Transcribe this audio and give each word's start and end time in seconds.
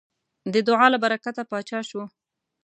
د 0.53 0.55
دعا 0.67 0.87
له 0.93 0.97
برکته 1.03 1.41
پاچا 1.51 1.79
شو. 1.89 2.03